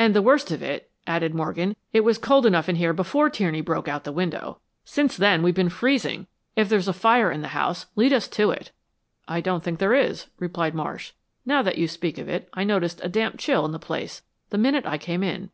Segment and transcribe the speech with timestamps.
[0.00, 3.30] "And the worst of it is," added Morgan, "it was cold enough in here before
[3.30, 4.58] Tierney broke out the window.
[4.84, 6.26] Since then we've been freezing.
[6.56, 8.72] If there's a fire in the house, lead us to it."
[9.28, 11.12] "I don't think there is," replied Marsh.
[11.46, 14.58] "Now that you speak of it, I noticed a damp chill in the place the
[14.58, 15.50] minute I came in.